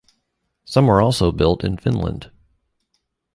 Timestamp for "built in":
1.31-1.77